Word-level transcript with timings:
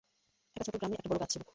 একটা 0.55 0.63
ছোট 0.67 0.75
গ্রামে 0.79 0.95
একটা 0.95 1.09
বড় 1.09 1.19
গাছ 1.19 1.29
ছিল। 1.33 1.41